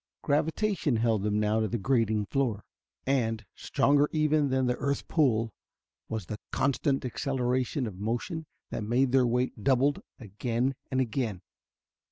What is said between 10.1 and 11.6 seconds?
again and again.